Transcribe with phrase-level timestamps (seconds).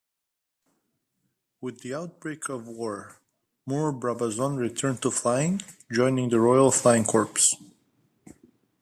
[1.61, 3.17] With the outbreak of war,
[3.67, 7.29] Moore-Brabazon returned to flying, joining the Royal Flying Corps.